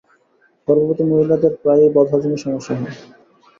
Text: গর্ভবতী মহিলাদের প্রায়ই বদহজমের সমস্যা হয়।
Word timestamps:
গর্ভবতী 0.67 1.03
মহিলাদের 1.03 1.53
প্রায়ই 1.61 1.93
বদহজমের 1.95 2.41
সমস্যা 2.45 2.73
হয়। 2.75 2.95